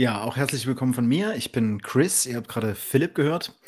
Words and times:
Ja, 0.00 0.22
auch 0.22 0.38
herzlich 0.38 0.66
willkommen 0.66 0.94
von 0.94 1.04
mir. 1.04 1.34
Ich 1.34 1.52
bin 1.52 1.82
Chris. 1.82 2.24
Ihr 2.24 2.36
habt 2.36 2.48
gerade 2.48 2.74
Philipp 2.74 3.14
gehört. 3.14 3.60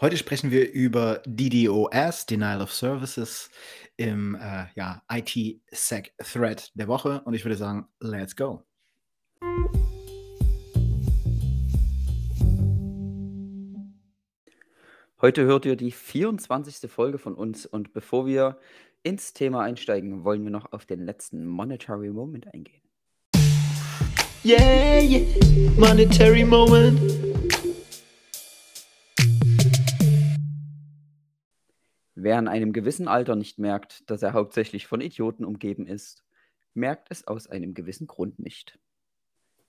Heute 0.00 0.16
sprechen 0.16 0.52
wir 0.52 0.70
über 0.70 1.20
DDoS, 1.26 2.26
Denial 2.26 2.62
of 2.62 2.72
Services, 2.72 3.50
im 3.96 4.36
äh, 4.36 4.66
ja, 4.76 5.02
IT-Sec-Thread 5.10 6.70
der 6.76 6.86
Woche. 6.86 7.22
Und 7.24 7.34
ich 7.34 7.44
würde 7.44 7.56
sagen, 7.56 7.88
let's 7.98 8.36
go. 8.36 8.62
Heute 15.20 15.42
hört 15.42 15.66
ihr 15.66 15.74
die 15.74 15.90
24. 15.90 16.88
Folge 16.88 17.18
von 17.18 17.34
uns 17.34 17.66
und 17.66 17.92
bevor 17.92 18.28
wir 18.28 18.60
ins 19.02 19.32
Thema 19.32 19.64
einsteigen, 19.64 20.22
wollen 20.22 20.44
wir 20.44 20.52
noch 20.52 20.70
auf 20.70 20.86
den 20.86 21.00
letzten 21.00 21.46
Monetary 21.46 22.10
Moment 22.10 22.46
eingehen. 22.54 22.79
Yeah, 24.42 25.00
yeah, 25.00 25.20
monetary 25.76 26.44
moment. 26.46 26.98
Wer 32.14 32.38
in 32.38 32.48
einem 32.48 32.72
gewissen 32.72 33.06
Alter 33.06 33.36
nicht 33.36 33.58
merkt, 33.58 34.08
dass 34.08 34.22
er 34.22 34.32
hauptsächlich 34.32 34.86
von 34.86 35.02
Idioten 35.02 35.44
umgeben 35.44 35.86
ist, 35.86 36.24
merkt 36.72 37.08
es 37.10 37.26
aus 37.26 37.48
einem 37.48 37.74
gewissen 37.74 38.06
Grund 38.06 38.38
nicht. 38.38 38.78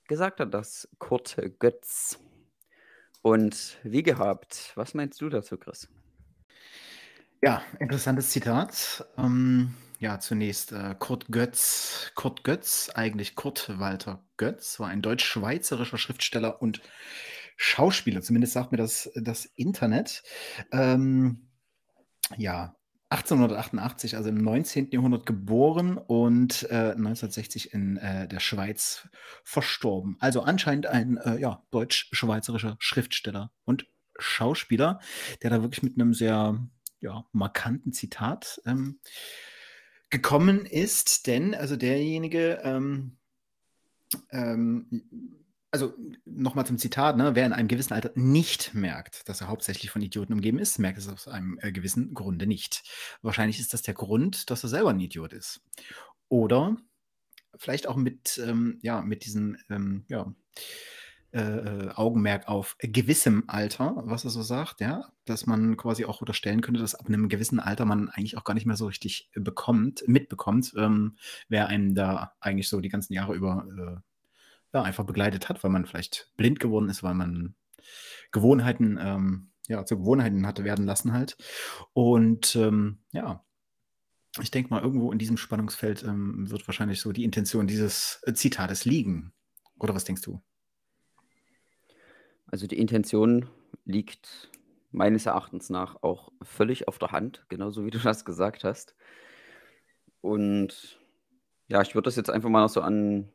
Gesagt 0.08 0.40
hat 0.40 0.54
das 0.54 0.88
Kurt 1.00 1.36
Götz. 1.60 2.18
Und 3.22 3.78
wie 3.84 4.04
gehabt, 4.04 4.72
was 4.76 4.94
meinst 4.94 5.20
du 5.20 5.28
dazu, 5.28 5.58
Chris? 5.58 5.90
Ja, 7.42 7.62
interessantes 7.80 8.30
Zitat. 8.30 9.06
Ähm, 9.18 9.74
ja, 10.02 10.20
zunächst 10.20 10.72
äh, 10.72 10.96
Kurt 10.98 11.28
Götz. 11.28 12.12
Kurt 12.16 12.44
Götz, 12.44 12.90
eigentlich 12.96 13.36
Kurt 13.36 13.78
Walter 13.78 14.26
Götz, 14.36 14.80
war 14.80 14.88
ein 14.88 15.04
deutsch-schweizerischer 15.04 16.00
Schriftsteller 16.00 16.60
und 16.60 16.82
Schauspieler. 17.56 18.24
Zumindest 18.24 18.54
sagt 18.54 18.72
mir 18.72 18.80
das 18.80 19.12
das 19.16 19.46
Internet. 19.46 20.24
Ähm, 20.72 21.50
ja, 22.36 22.76
1888, 23.10 24.18
also 24.18 24.30
im 24.30 24.44
19. 24.44 24.90
Jahrhundert 24.90 25.28
geboren 25.28 26.00
und 26.00 26.64
äh, 26.72 26.94
1960 26.94 27.72
in 27.72 27.98
äh, 27.98 28.28
der 28.28 28.40
Schweiz 28.40 29.08
verstorben. 29.44 30.18
Also 30.20 30.42
anscheinend 30.42 30.88
ein 30.88 31.18
äh, 31.18 31.38
ja, 31.38 31.62
deutsch-schweizerischer 31.70 32.76
Schriftsteller 32.80 33.52
und 33.66 33.86
Schauspieler, 34.18 35.00
der 35.44 35.52
da 35.52 35.62
wirklich 35.62 35.84
mit 35.84 35.94
einem 35.94 36.16
sehr 36.16 36.58
ja, 37.02 37.26
markanten 37.34 37.94
Zitat 37.94 38.62
ähm, 38.66 39.00
gekommen 40.12 40.66
ist. 40.66 41.26
Denn 41.26 41.56
also 41.56 41.76
derjenige, 41.76 42.62
ähm, 42.64 43.18
ähm, 44.30 45.40
also 45.72 45.94
nochmal 46.26 46.66
zum 46.66 46.78
Zitat, 46.78 47.18
ne? 47.18 47.34
wer 47.34 47.46
in 47.46 47.54
einem 47.54 47.70
gewissen 47.70 47.94
Alter 47.94 48.12
nicht 48.16 48.74
merkt, 48.74 49.28
dass 49.30 49.42
er 49.42 49.48
hauptsächlich 49.48 49.90
von 49.90 50.02
Idioten 50.02 50.34
umgeben 50.34 50.60
ist, 50.60 50.78
merkt 50.80 51.00
es 51.00 51.08
aus 51.08 51.28
einem 51.28 51.58
äh, 51.62 51.72
gewissen 51.72 52.14
Grunde 52.14 52.46
nicht. 52.46 52.84
Wahrscheinlich 53.22 53.60
ist 53.60 53.74
das 53.74 53.82
der 53.82 53.94
Grund, 53.94 54.50
dass 54.50 54.64
er 54.64 54.70
selber 54.70 54.90
ein 54.90 55.00
Idiot 55.00 55.34
ist. 55.34 55.62
Oder 56.28 56.78
vielleicht 57.56 57.88
auch 57.88 57.96
mit, 57.96 58.40
ähm, 58.46 58.80
ja, 58.82 59.02
mit 59.02 59.26
diesem 59.26 59.58
ähm, 59.70 60.06
ja, 60.10 60.34
äh, 61.34 61.40
äh, 61.40 61.90
Augenmerk 61.96 62.48
auf 62.50 62.76
gewissem 62.80 63.46
Alter, 63.48 63.94
was 64.06 64.26
er 64.26 64.32
so 64.32 64.42
sagt, 64.42 64.82
ja, 64.82 65.12
dass 65.26 65.46
man 65.46 65.78
quasi 65.78 66.04
auch 66.04 66.20
unterstellen 66.20 66.62
könnte, 66.62 66.82
dass 66.82 66.96
ab 66.96 67.08
einem 67.08 67.30
gewissen 67.30 67.60
Alter 67.60 67.86
man 67.86 68.10
eigentlich 68.10 68.38
auch 68.38 68.44
gar 68.44 68.54
nicht 68.54 68.66
mehr 68.66 68.76
so 68.76 68.88
richtig 68.88 69.30
bekommt, 69.34 70.04
mitbekommt, 70.08 70.74
ähm, 70.78 71.16
wer 71.48 71.68
einen 71.68 71.96
da 71.96 72.34
eigentlich 72.42 72.68
so 72.68 72.82
die 72.82 72.90
ganzen 72.90 73.14
Jahre 73.14 73.34
über 73.34 73.66
äh, 73.78 74.02
ja, 74.74 74.84
einfach 74.84 75.06
begleitet 75.06 75.50
hat, 75.50 75.64
weil 75.64 75.72
man 75.72 75.86
vielleicht 75.86 76.32
blind 76.38 76.60
geworden 76.60 76.90
ist, 76.90 77.04
weil 77.04 77.14
man 77.14 77.56
Gewohnheiten, 78.32 79.00
ähm, 79.02 79.52
ja, 79.68 79.86
zu 79.86 79.98
Gewohnheiten 79.98 80.46
hatte 80.46 80.64
werden 80.64 80.86
lassen 80.86 81.14
halt. 81.14 81.38
Und 81.94 82.56
ähm, 82.56 83.00
ja, 83.12 83.44
ich 84.40 84.52
denke 84.52 84.70
mal, 84.70 84.82
irgendwo 84.82 85.12
in 85.12 85.20
diesem 85.20 85.38
Spannungsfeld 85.38 86.04
ähm, 86.04 86.50
wird 86.50 86.68
wahrscheinlich 86.68 87.02
so 87.02 87.12
die 87.12 87.24
Intention 87.24 87.68
dieses 87.68 88.22
äh, 88.24 88.34
Zitates 88.34 88.86
liegen. 88.86 89.34
Oder 89.78 89.94
was 89.96 90.04
denkst 90.04 90.22
du? 90.22 90.42
Also 92.52 92.68
die 92.68 92.78
Intention 92.78 93.48
liegt 93.86 94.52
meines 94.92 95.26
Erachtens 95.26 95.70
nach 95.70 96.04
auch 96.04 96.32
völlig 96.42 96.88
auf 96.88 97.00
der 97.00 97.12
Hand, 97.12 97.46
genauso 97.48 97.86
wie 97.86 97.92
du 97.92 97.98
das 98.04 98.26
gesagt 98.26 98.64
hast. 98.64 98.94
Und 100.20 101.00
ja, 101.68 101.82
ich 101.82 101.96
würde 101.96 102.06
das 102.06 102.18
jetzt 102.18 102.30
einfach 102.30 102.50
mal 102.50 102.62
noch 102.62 102.70
so 102.70 102.82
an 102.82 103.30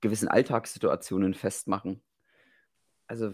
gewissen 0.00 0.28
Alltagssituationen 0.28 1.34
festmachen. 1.34 2.00
Also, 3.06 3.32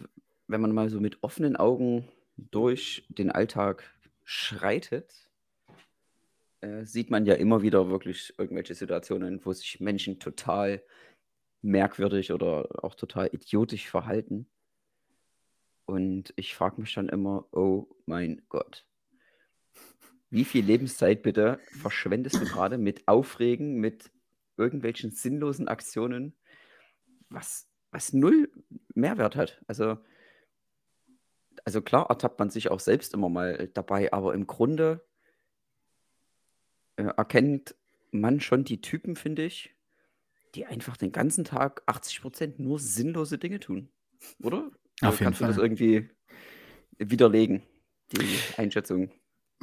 wenn 0.48 0.60
man 0.60 0.72
mal 0.72 0.90
so 0.90 1.00
mit 1.00 1.22
offenen 1.22 1.56
Augen 1.56 2.08
durch 2.36 3.06
den 3.08 3.30
Alltag 3.30 3.84
schreitet, 4.24 5.30
äh, 6.60 6.84
sieht 6.84 7.10
man 7.10 7.24
ja 7.24 7.34
immer 7.34 7.62
wieder 7.62 7.88
wirklich 7.90 8.34
irgendwelche 8.36 8.74
Situationen, 8.74 9.44
wo 9.44 9.52
sich 9.52 9.80
Menschen 9.80 10.18
total 10.18 10.82
merkwürdig 11.62 12.32
oder 12.32 12.84
auch 12.84 12.94
total 12.94 13.28
idiotisch 13.32 13.88
verhalten. 13.88 14.46
Und 15.90 16.32
ich 16.36 16.54
frage 16.54 16.80
mich 16.80 16.94
dann 16.94 17.08
immer, 17.08 17.48
oh 17.50 17.88
mein 18.06 18.42
Gott, 18.48 18.86
wie 20.30 20.44
viel 20.44 20.64
Lebenszeit 20.64 21.24
bitte 21.24 21.58
verschwendest 21.80 22.36
du 22.36 22.44
gerade 22.44 22.78
mit 22.78 23.08
Aufregen, 23.08 23.80
mit 23.80 24.12
irgendwelchen 24.56 25.10
sinnlosen 25.10 25.66
Aktionen, 25.66 26.36
was, 27.28 27.68
was 27.90 28.12
null 28.12 28.48
Mehrwert 28.94 29.34
hat. 29.34 29.64
Also, 29.66 29.98
also 31.64 31.82
klar 31.82 32.08
ertappt 32.08 32.38
man 32.38 32.50
sich 32.50 32.70
auch 32.70 32.78
selbst 32.78 33.12
immer 33.12 33.28
mal 33.28 33.68
dabei, 33.74 34.12
aber 34.12 34.32
im 34.34 34.46
Grunde 34.46 35.04
äh, 36.94 37.02
erkennt 37.02 37.74
man 38.12 38.38
schon 38.38 38.62
die 38.62 38.80
Typen, 38.80 39.16
finde 39.16 39.44
ich, 39.44 39.74
die 40.54 40.66
einfach 40.66 40.96
den 40.96 41.10
ganzen 41.10 41.44
Tag 41.44 41.82
80% 41.88 42.62
nur 42.62 42.78
sinnlose 42.78 43.38
Dinge 43.38 43.58
tun. 43.58 43.88
Oder? 44.40 44.70
Auf 45.02 45.20
jeden 45.20 45.24
Kannst 45.24 45.38
Fall. 45.40 45.48
du 45.48 45.54
das 45.54 45.62
irgendwie 45.62 46.10
widerlegen, 46.98 47.62
die 48.12 48.38
Einschätzung? 48.56 49.10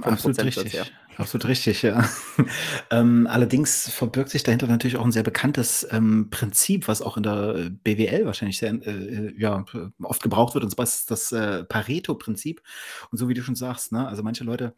Absolut 0.02 0.44
richtig. 0.44 0.74
her? 0.74 0.86
Absolut 1.18 1.48
richtig, 1.48 1.82
ja. 1.82 2.08
ähm, 2.92 3.26
allerdings 3.26 3.90
verbirgt 3.90 4.30
sich 4.30 4.44
dahinter 4.44 4.68
natürlich 4.68 4.98
auch 4.98 5.06
ein 5.06 5.12
sehr 5.12 5.24
bekanntes 5.24 5.88
ähm, 5.90 6.30
Prinzip, 6.30 6.88
was 6.88 7.02
auch 7.02 7.18
in 7.18 7.24
der 7.24 7.56
äh, 7.56 7.70
BWL 7.72 8.26
wahrscheinlich 8.26 8.60
sehr 8.60 8.74
äh, 8.74 9.34
ja, 9.36 9.66
oft 10.04 10.22
gebraucht 10.22 10.54
wird, 10.54 10.64
und 10.64 10.70
zwar 10.70 10.84
ist 10.84 11.10
das 11.10 11.32
äh, 11.32 11.64
Pareto-Prinzip. 11.64 12.62
Und 13.10 13.18
so 13.18 13.28
wie 13.28 13.34
du 13.34 13.42
schon 13.42 13.56
sagst, 13.56 13.92
ne, 13.92 14.08
also 14.08 14.22
manche 14.22 14.44
Leute 14.44 14.76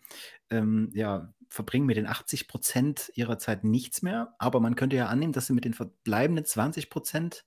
ähm, 0.49 0.89
ja, 0.93 1.33
verbringen 1.49 1.85
mit 1.85 1.97
den 1.97 2.07
80 2.07 2.47
Prozent 2.47 3.11
ihrer 3.15 3.37
Zeit 3.37 3.65
nichts 3.65 4.01
mehr, 4.01 4.33
aber 4.37 4.61
man 4.61 4.75
könnte 4.75 4.95
ja 4.95 5.07
annehmen, 5.07 5.33
dass 5.33 5.47
sie 5.47 5.53
mit 5.53 5.65
den 5.65 5.73
verbleibenden 5.73 6.45
20 6.45 6.89
Prozent 6.89 7.45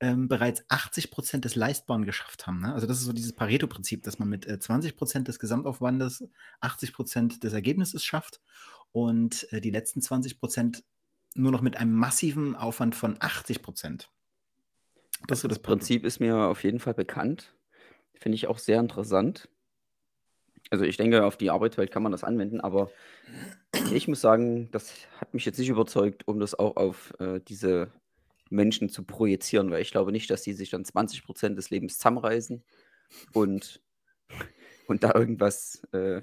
ähm, 0.00 0.28
bereits 0.28 0.64
80 0.68 1.10
Prozent 1.10 1.44
des 1.44 1.56
Leistbaren 1.56 2.04
geschafft 2.04 2.46
haben. 2.46 2.60
Ne? 2.60 2.72
Also 2.72 2.86
das 2.86 2.98
ist 2.98 3.04
so 3.04 3.12
dieses 3.12 3.32
Pareto-Prinzip, 3.32 4.02
dass 4.04 4.18
man 4.18 4.28
mit 4.28 4.46
äh, 4.46 4.58
20 4.58 4.96
Prozent 4.96 5.28
des 5.28 5.38
Gesamtaufwandes 5.38 6.24
80 6.60 6.92
Prozent 6.92 7.44
des 7.44 7.52
Ergebnisses 7.52 8.04
schafft 8.04 8.40
und 8.92 9.52
äh, 9.52 9.60
die 9.60 9.70
letzten 9.70 10.00
20 10.00 10.38
Prozent 10.38 10.84
nur 11.34 11.52
noch 11.52 11.62
mit 11.62 11.76
einem 11.76 11.92
massiven 11.92 12.54
Aufwand 12.54 12.94
von 12.94 13.16
80 13.18 13.62
Prozent. 13.62 14.10
Das 15.26 15.38
ist 15.38 15.42
so 15.42 15.48
das. 15.48 15.58
Prinzip 15.58 16.04
ist 16.04 16.20
mir 16.20 16.36
auf 16.36 16.62
jeden 16.62 16.78
Fall 16.78 16.94
bekannt. 16.94 17.54
Finde 18.14 18.36
ich 18.36 18.46
auch 18.46 18.58
sehr 18.58 18.80
interessant. 18.80 19.48
Also 20.70 20.84
ich 20.84 20.96
denke, 20.96 21.24
auf 21.24 21.36
die 21.36 21.50
Arbeitswelt 21.50 21.90
kann 21.90 22.02
man 22.02 22.12
das 22.12 22.24
anwenden, 22.24 22.60
aber 22.60 22.90
ich 23.92 24.06
muss 24.06 24.20
sagen, 24.20 24.70
das 24.70 24.92
hat 25.20 25.32
mich 25.34 25.44
jetzt 25.44 25.58
nicht 25.58 25.68
überzeugt, 25.68 26.26
um 26.28 26.40
das 26.40 26.54
auch 26.54 26.76
auf 26.76 27.14
äh, 27.20 27.40
diese 27.40 27.90
Menschen 28.50 28.88
zu 28.88 29.04
projizieren, 29.04 29.70
weil 29.70 29.82
ich 29.82 29.90
glaube 29.90 30.12
nicht, 30.12 30.30
dass 30.30 30.42
die 30.42 30.52
sich 30.52 30.70
dann 30.70 30.84
20 30.84 31.24
Prozent 31.24 31.58
des 31.58 31.70
Lebens 31.70 31.98
zusammenreißen 31.98 32.62
und, 33.32 33.80
und 34.86 35.04
da 35.04 35.14
irgendwas 35.14 35.82
äh, 35.92 36.22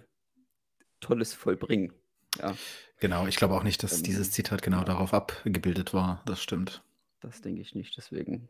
Tolles 1.00 1.34
vollbringen. 1.34 1.94
Ja. 2.40 2.56
Genau, 3.00 3.28
ich 3.28 3.36
glaube 3.36 3.54
auch 3.56 3.64
nicht, 3.64 3.84
dass 3.84 3.98
Ähm, 3.98 4.04
dieses 4.04 4.32
Zitat 4.32 4.62
genau 4.62 4.80
ja. 4.80 4.86
darauf 4.86 5.14
abgebildet 5.14 5.94
war. 5.94 6.24
Das 6.26 6.42
stimmt. 6.42 6.84
Das 7.20 7.42
denke 7.42 7.62
ich 7.62 7.76
nicht, 7.76 7.96
deswegen. 7.98 8.50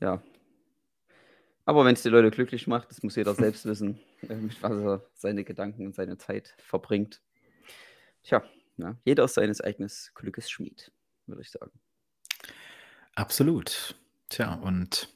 Ja. 0.00 0.22
Aber 1.64 1.84
wenn 1.84 1.94
es 1.94 2.02
die 2.02 2.08
Leute 2.08 2.30
glücklich 2.30 2.66
macht, 2.66 2.90
das 2.90 3.02
muss 3.02 3.16
jeder 3.16 3.34
selbst 3.34 3.64
wissen, 3.64 3.98
äh, 4.28 4.34
mit 4.34 4.62
was 4.62 4.72
er 4.72 5.04
seine 5.14 5.44
Gedanken 5.44 5.86
und 5.86 5.94
seine 5.94 6.18
Zeit 6.18 6.54
verbringt. 6.58 7.20
Tja, 8.22 8.44
ja, 8.76 8.96
jeder 9.04 9.24
ist 9.24 9.34
seines 9.34 9.60
eigenen 9.60 9.90
Glückes 10.14 10.50
Schmied, 10.50 10.92
würde 11.26 11.42
ich 11.42 11.50
sagen. 11.50 11.72
Absolut. 13.16 13.96
Tja, 14.28 14.52
und 14.54 15.08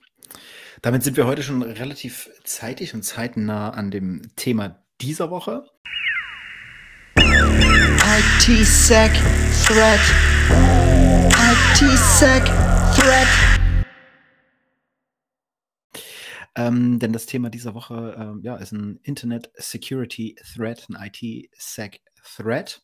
damit 0.81 1.03
sind 1.03 1.19
wir 1.19 1.27
heute 1.27 1.43
schon 1.43 1.61
relativ 1.63 2.31
zeitig 2.45 2.95
und 2.95 3.03
zeitnah 3.03 3.71
an 3.71 3.91
dem 3.91 4.35
Thema 4.37 4.83
dieser 5.03 5.31
Woche. 5.31 5.69
ITSec 7.17 9.13
threat. 9.67 10.01
ITSec 11.77 12.45
threat. 12.97 13.29
Ähm, 16.55 16.99
denn 16.99 17.13
das 17.13 17.27
Thema 17.27 17.51
dieser 17.51 17.75
Woche 17.75 18.17
ähm, 18.19 18.41
ja, 18.43 18.57
ist 18.57 18.73
ein 18.73 18.99
Internet 19.03 19.51
Security 19.57 20.37
Threat, 20.55 20.87
ein 20.89 20.97
IT-Sec 20.97 22.01
Threat. 22.25 22.83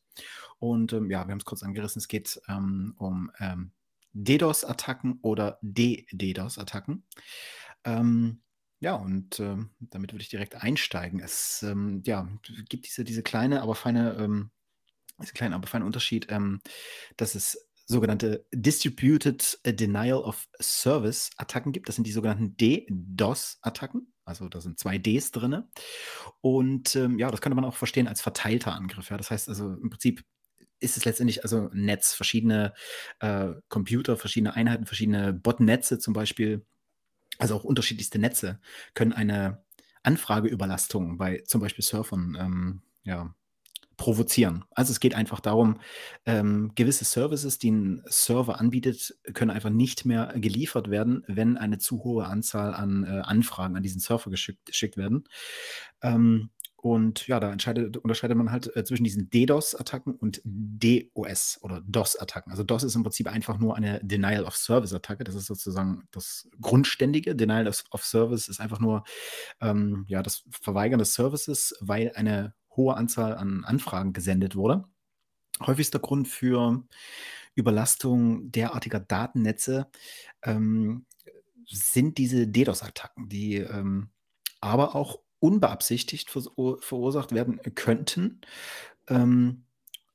Und 0.58 0.92
ähm, 0.92 1.10
ja, 1.10 1.26
wir 1.26 1.32
haben 1.32 1.38
es 1.38 1.46
kurz 1.46 1.62
angerissen, 1.62 2.00
es 2.00 2.08
geht 2.08 2.38
ähm, 2.48 2.94
um 2.98 3.30
ähm, 3.40 3.72
DDoS-Attacken 4.16 5.18
oder 5.22 5.58
De-DDoS-Attacken. 5.62 7.04
Ähm, 7.84 8.42
ja, 8.80 8.94
und 8.94 9.40
ähm, 9.40 9.70
damit 9.80 10.12
würde 10.12 10.22
ich 10.22 10.28
direkt 10.28 10.62
einsteigen. 10.62 11.20
Es 11.20 11.62
ähm, 11.62 12.02
ja, 12.04 12.28
gibt 12.68 12.86
diese, 12.86 13.04
diese 13.04 13.22
kleine, 13.22 13.62
aber 13.62 13.74
feine, 13.74 14.14
ähm, 14.14 14.50
diese 15.20 15.32
kleine, 15.32 15.54
aber 15.54 15.66
feine 15.66 15.84
Unterschied, 15.84 16.26
ähm, 16.30 16.60
dass 17.16 17.34
es 17.34 17.68
sogenannte 17.86 18.46
Distributed 18.52 19.60
Denial 19.64 20.18
of 20.18 20.46
Service 20.60 21.30
Attacken 21.36 21.72
gibt. 21.72 21.88
Das 21.88 21.94
sind 21.94 22.06
die 22.06 22.12
sogenannten 22.12 22.56
DDoS-Attacken. 22.56 24.12
Also 24.24 24.48
da 24.48 24.60
sind 24.60 24.78
zwei 24.78 24.98
Ds 24.98 25.30
drin. 25.30 25.62
Und 26.40 26.96
ähm, 26.96 27.18
ja, 27.18 27.30
das 27.30 27.40
könnte 27.40 27.54
man 27.54 27.64
auch 27.64 27.76
verstehen 27.76 28.08
als 28.08 28.20
verteilter 28.20 28.74
Angriff. 28.74 29.08
Ja? 29.10 29.16
Das 29.16 29.30
heißt 29.30 29.48
also 29.48 29.72
im 29.72 29.88
Prinzip 29.88 30.24
ist 30.80 30.96
es 30.96 31.04
letztendlich 31.04 31.42
also 31.42 31.70
ein 31.72 31.84
Netz, 31.84 32.14
verschiedene 32.14 32.72
äh, 33.20 33.48
Computer, 33.68 34.16
verschiedene 34.16 34.54
Einheiten, 34.54 34.86
verschiedene 34.86 35.32
Botnetze 35.32 35.98
zum 35.98 36.12
Beispiel, 36.12 36.64
also 37.38 37.56
auch 37.56 37.64
unterschiedlichste 37.64 38.18
Netze, 38.18 38.60
können 38.94 39.12
eine 39.12 39.64
Anfrageüberlastung 40.02 41.18
bei 41.18 41.42
zum 41.46 41.60
Beispiel 41.60 41.84
Surfern 41.84 42.36
ähm, 42.38 42.82
ja, 43.02 43.34
provozieren. 43.96 44.64
Also 44.70 44.92
es 44.92 45.00
geht 45.00 45.14
einfach 45.14 45.40
darum, 45.40 45.80
ähm, 46.26 46.72
gewisse 46.74 47.04
Services, 47.04 47.58
die 47.58 47.70
ein 47.70 48.02
Server 48.06 48.60
anbietet, 48.60 49.18
können 49.32 49.50
einfach 49.50 49.70
nicht 49.70 50.04
mehr 50.04 50.34
geliefert 50.36 50.90
werden, 50.90 51.24
wenn 51.26 51.56
eine 51.56 51.78
zu 51.78 52.04
hohe 52.04 52.26
Anzahl 52.26 52.74
an 52.74 53.04
äh, 53.04 53.22
Anfragen 53.24 53.76
an 53.76 53.82
diesen 53.82 54.00
Server 54.00 54.30
geschickt, 54.30 54.66
geschickt 54.66 54.96
werden. 54.96 55.24
Ähm, 56.02 56.50
und 56.76 57.26
ja, 57.26 57.40
da 57.40 57.50
unterscheidet 57.50 58.36
man 58.36 58.52
halt 58.52 58.74
äh, 58.76 58.84
zwischen 58.84 59.04
diesen 59.04 59.30
DDoS-Attacken 59.30 60.14
und 60.14 60.40
DOS 60.44 61.58
oder 61.62 61.82
DOS-Attacken. 61.86 62.52
Also 62.52 62.64
DOS 62.64 62.84
ist 62.84 62.94
im 62.94 63.02
Prinzip 63.02 63.28
einfach 63.28 63.58
nur 63.58 63.76
eine 63.76 63.98
Denial 64.04 64.44
of 64.44 64.56
Service-Attacke. 64.56 65.24
Das 65.24 65.34
ist 65.34 65.46
sozusagen 65.46 66.06
das 66.12 66.48
Grundständige. 66.60 67.34
Denial 67.34 67.66
of, 67.66 67.82
of 67.90 68.04
Service 68.04 68.48
ist 68.48 68.60
einfach 68.60 68.78
nur 68.78 69.04
ähm, 69.60 70.04
ja, 70.08 70.22
das 70.22 70.44
Verweigern 70.50 70.98
des 70.98 71.14
Services, 71.14 71.74
weil 71.80 72.12
eine 72.14 72.54
hohe 72.76 72.94
Anzahl 72.94 73.34
an 73.34 73.64
Anfragen 73.64 74.12
gesendet 74.12 74.54
wurde. 74.54 74.84
Häufigster 75.60 75.98
Grund 75.98 76.28
für 76.28 76.84
Überlastung 77.54 78.52
derartiger 78.52 79.00
Datennetze 79.00 79.90
ähm, 80.42 81.06
sind 81.66 82.18
diese 82.18 82.46
DDoS-Attacken, 82.46 83.28
die 83.30 83.56
ähm, 83.56 84.10
aber 84.60 84.94
auch 84.94 85.20
unbeabsichtigt 85.46 86.30
verur 86.30 86.80
verursacht 86.82 87.32
werden 87.32 87.60
könnten, 87.74 88.40
ähm, 89.08 89.64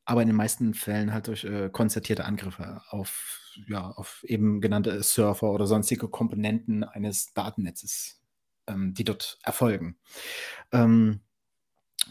aber 0.06 0.22
in 0.22 0.28
den 0.28 0.36
meisten 0.36 0.74
Fällen 0.74 1.14
halt 1.14 1.28
durch 1.28 1.44
äh, 1.44 1.70
konzertierte 1.72 2.26
Angriffe 2.26 2.82
auf, 2.90 3.40
ja, 3.68 3.92
auf 3.92 4.24
eben 4.28 4.62
genannte 4.62 5.02
Server 5.04 5.52
oder 5.52 5.68
sonstige 5.68 6.08
Komponenten 6.08 6.84
eines 6.84 7.34
Datennetzes, 7.34 8.22
ähm, 8.68 8.94
die 8.94 9.04
dort 9.04 9.40
erfolgen. 9.44 9.98
Ähm, 10.72 11.22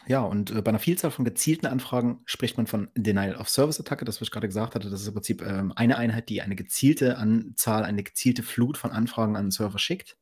ja, 0.06 0.20
und 0.22 0.50
äh, 0.50 0.62
bei 0.62 0.70
einer 0.70 0.78
Vielzahl 0.78 1.10
von 1.10 1.24
gezielten 1.24 1.66
Anfragen 1.66 2.22
spricht 2.24 2.56
man 2.56 2.66
von 2.66 2.88
Denial 2.94 3.36
of 3.36 3.48
Service 3.48 3.80
Attacke, 3.80 4.04
das 4.04 4.20
was 4.20 4.28
ich 4.28 4.32
gerade 4.32 4.48
gesagt 4.48 4.74
hatte. 4.74 4.88
Das 4.88 5.00
ist 5.00 5.08
im 5.08 5.14
Prinzip 5.14 5.42
ähm, 5.42 5.72
eine 5.74 5.98
Einheit, 5.98 6.28
die 6.28 6.42
eine 6.42 6.56
gezielte 6.56 7.18
Anzahl, 7.18 7.84
eine 7.84 8.02
gezielte 8.02 8.42
Flut 8.42 8.78
von 8.78 8.92
Anfragen 8.92 9.36
an 9.36 9.46
den 9.46 9.50
Server 9.50 9.78
schickt. 9.78 10.16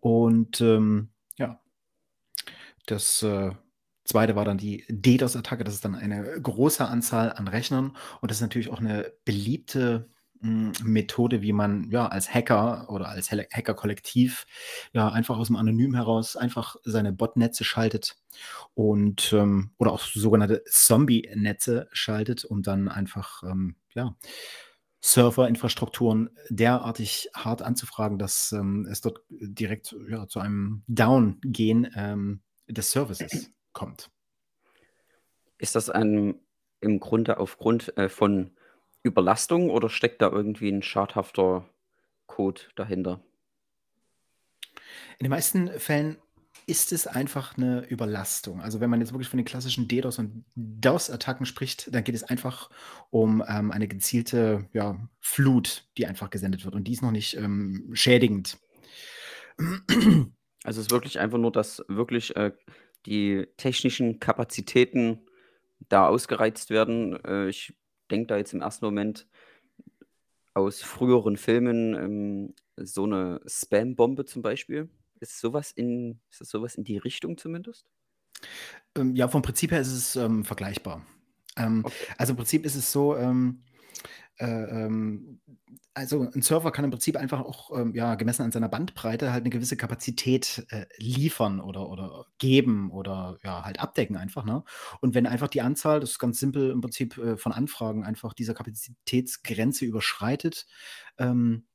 Und 0.00 0.60
ähm, 0.60 1.10
ja, 1.36 1.60
das 2.90 3.22
äh, 3.22 3.50
zweite 4.04 4.36
war 4.36 4.44
dann 4.44 4.58
die 4.58 4.84
DDoS-Attacke. 4.88 5.64
Das 5.64 5.74
ist 5.74 5.84
dann 5.84 5.94
eine 5.94 6.40
große 6.40 6.86
Anzahl 6.86 7.32
an 7.32 7.48
Rechnern. 7.48 7.96
Und 8.20 8.30
das 8.30 8.38
ist 8.38 8.42
natürlich 8.42 8.70
auch 8.70 8.80
eine 8.80 9.12
beliebte 9.24 10.10
mh, 10.40 10.72
Methode, 10.82 11.42
wie 11.42 11.52
man 11.52 11.90
ja 11.90 12.06
als 12.06 12.32
Hacker 12.32 12.88
oder 12.90 13.08
als 13.08 13.30
Hack- 13.30 13.52
Hacker-Kollektiv 13.52 14.46
ja 14.92 15.08
einfach 15.08 15.36
aus 15.38 15.48
dem 15.48 15.56
Anonym 15.56 15.94
heraus 15.94 16.36
einfach 16.36 16.76
seine 16.84 17.12
Botnetze 17.12 17.64
schaltet 17.64 18.16
und 18.74 19.32
ähm, 19.32 19.72
oder 19.78 19.92
auch 19.92 20.00
sogenannte 20.00 20.62
Zombie-Netze 20.70 21.88
schaltet, 21.92 22.44
um 22.44 22.62
dann 22.62 22.88
einfach 22.88 23.42
ähm, 23.42 23.76
ja 23.94 24.16
Serverinfrastrukturen 25.00 26.30
derartig 26.48 27.30
hart 27.34 27.62
anzufragen, 27.62 28.18
dass 28.18 28.52
ähm, 28.52 28.86
es 28.90 29.00
dort 29.00 29.20
direkt 29.30 29.94
ja, 30.08 30.26
zu 30.26 30.40
einem 30.40 30.82
Down-Gehen 30.88 31.88
ähm, 31.94 32.40
des 32.68 32.90
Services 32.90 33.50
kommt. 33.72 34.10
Ist 35.58 35.74
das 35.74 35.90
ein, 35.90 36.34
im 36.80 37.00
Grunde 37.00 37.38
aufgrund 37.38 37.96
äh, 37.96 38.08
von 38.08 38.52
Überlastung 39.02 39.70
oder 39.70 39.88
steckt 39.88 40.22
da 40.22 40.30
irgendwie 40.30 40.70
ein 40.70 40.82
schadhafter 40.82 41.68
Code 42.26 42.62
dahinter? 42.76 43.20
In 45.18 45.24
den 45.24 45.30
meisten 45.30 45.68
Fällen 45.80 46.18
ist 46.66 46.92
es 46.92 47.06
einfach 47.06 47.56
eine 47.56 47.86
Überlastung. 47.88 48.60
Also 48.60 48.80
wenn 48.80 48.90
man 48.90 49.00
jetzt 49.00 49.12
wirklich 49.12 49.28
von 49.28 49.38
den 49.38 49.46
klassischen 49.46 49.88
DDoS 49.88 50.18
und 50.18 50.44
DOS-Attacken 50.54 51.46
spricht, 51.46 51.92
dann 51.94 52.04
geht 52.04 52.14
es 52.14 52.24
einfach 52.24 52.68
um 53.10 53.42
ähm, 53.48 53.70
eine 53.70 53.88
gezielte 53.88 54.68
ja, 54.72 54.98
Flut, 55.18 55.88
die 55.96 56.06
einfach 56.06 56.28
gesendet 56.30 56.64
wird. 56.64 56.74
Und 56.74 56.84
die 56.84 56.92
ist 56.92 57.02
noch 57.02 57.10
nicht 57.10 57.36
ähm, 57.36 57.90
schädigend. 57.94 58.58
Also 60.64 60.80
es 60.80 60.86
ist 60.86 60.92
wirklich 60.92 61.18
einfach 61.20 61.38
nur, 61.38 61.52
dass 61.52 61.84
wirklich 61.88 62.36
äh, 62.36 62.52
die 63.06 63.46
technischen 63.56 64.20
Kapazitäten 64.20 65.26
da 65.88 66.08
ausgereizt 66.08 66.70
werden. 66.70 67.22
Äh, 67.24 67.48
ich 67.48 67.74
denke 68.10 68.26
da 68.26 68.36
jetzt 68.36 68.54
im 68.54 68.60
ersten 68.60 68.84
Moment 68.84 69.26
aus 70.54 70.82
früheren 70.82 71.36
Filmen 71.36 71.94
ähm, 71.94 72.54
so 72.76 73.04
eine 73.04 73.40
Spam-Bombe 73.46 74.24
zum 74.24 74.42
Beispiel. 74.42 74.88
Ist 75.20 75.40
sowas 75.40 75.72
in, 75.72 76.20
ist 76.30 76.40
das 76.40 76.48
sowas 76.48 76.74
in 76.74 76.84
die 76.84 76.98
Richtung 76.98 77.36
zumindest? 77.38 77.86
Ähm, 78.94 79.14
ja, 79.14 79.28
vom 79.28 79.42
Prinzip 79.42 79.70
her 79.70 79.80
ist 79.80 79.92
es 79.92 80.16
ähm, 80.16 80.44
vergleichbar. 80.44 81.06
Ähm, 81.56 81.82
Okay. 81.84 82.06
also 82.16 82.32
im 82.32 82.36
Prinzip 82.36 82.64
ist 82.64 82.76
es 82.76 82.90
so, 82.92 83.16
ähm, 83.16 83.24
äh, 83.26 83.28
ähm, 83.28 83.64
also 85.94 86.30
ein 86.32 86.42
Server 86.42 86.70
kann 86.70 86.84
im 86.84 86.92
Prinzip 86.92 87.16
einfach 87.16 87.40
auch, 87.40 87.76
ähm, 87.76 87.92
ja, 87.94 88.14
gemessen 88.14 88.42
an 88.42 88.52
seiner 88.52 88.68
Bandbreite 88.68 89.32
halt 89.32 89.42
eine 89.42 89.50
gewisse 89.50 89.76
Kapazität 89.76 90.64
äh, 90.70 90.86
liefern 90.96 91.60
oder, 91.60 91.88
oder 91.88 92.26
geben 92.38 92.90
oder 92.90 93.36
ja, 93.42 93.64
halt 93.64 93.80
abdecken 93.80 94.16
einfach. 94.16 94.44
Ne? 94.44 94.62
Und 95.00 95.14
wenn 95.14 95.26
einfach 95.26 95.48
die 95.48 95.60
Anzahl, 95.60 96.00
das 96.00 96.12
ist 96.12 96.18
ganz 96.18 96.38
simpel 96.38 96.70
im 96.70 96.80
Prinzip 96.80 97.18
äh, 97.18 97.36
von 97.36 97.52
Anfragen, 97.52 98.04
einfach 98.04 98.32
dieser 98.32 98.54
Kapazitätsgrenze 98.54 99.84
überschreitet, 99.84 100.66
ähm, 101.18 101.66